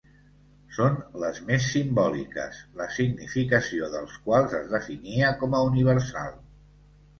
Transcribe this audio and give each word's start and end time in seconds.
Són 0.77 0.95
les 1.23 1.41
més 1.49 1.67
simbòliques, 1.73 2.63
la 2.81 2.89
significació 2.97 3.91
dels 3.97 4.17
quals 4.25 4.59
es 4.63 4.67
definia 4.75 5.33
com 5.45 5.57
a 5.59 5.63
universal. 5.71 6.37